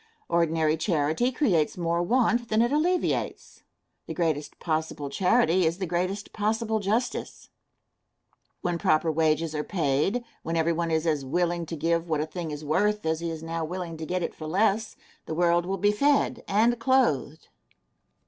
Ordinary 0.29 0.77
charity 0.77 1.31
creates 1.31 1.77
more 1.77 2.01
want 2.01 2.49
than 2.49 2.63
it 2.63 2.71
alleviates. 2.71 3.61
The 4.07 4.15
greatest 4.15 4.57
possible 4.57 5.11
charity 5.11 5.63
is 5.63 5.77
the 5.77 5.85
greatest 5.85 6.33
possible 6.33 6.79
justice. 6.79 7.49
When 8.61 8.79
proper 8.79 9.11
wages 9.11 9.53
are 9.53 9.63
paid, 9.63 10.23
when 10.41 10.57
every 10.57 10.73
one 10.73 10.89
is 10.89 11.05
as 11.05 11.23
willing 11.23 11.67
to 11.67 11.75
give 11.75 12.09
what 12.09 12.19
a 12.19 12.25
thing 12.25 12.49
is 12.49 12.65
worth 12.65 13.05
as 13.05 13.19
he 13.19 13.29
is 13.29 13.43
now 13.43 13.63
willing 13.63 13.95
to 13.97 14.05
get 14.07 14.23
it 14.23 14.33
for 14.33 14.47
less, 14.47 14.95
the 15.27 15.35
world 15.35 15.67
will 15.67 15.77
be 15.77 15.91
fed 15.91 16.43
and 16.47 16.79
clothed. 16.79 17.49